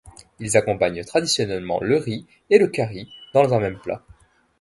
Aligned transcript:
Ils 0.39 0.57
accompagnent 0.57 1.03
traditionnellement 1.03 1.79
le 1.79 1.97
riz 1.97 2.25
et 2.49 2.57
le 2.57 2.65
carri 2.67 3.07
dans 3.35 3.53
un 3.53 3.59
même 3.59 3.77
plat. 3.77 4.03